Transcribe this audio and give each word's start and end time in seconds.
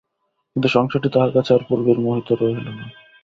কিন্তু, 0.51 0.67
সংসারটি 0.67 1.09
তাহার 1.09 1.31
কাছে 1.31 1.51
আর 1.53 1.61
পূর্বেই 1.67 1.97
মতো 2.05 2.33
রহিল 2.35 2.67
না। 2.67 2.85